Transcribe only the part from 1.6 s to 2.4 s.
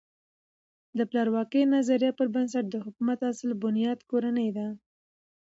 نظریه پر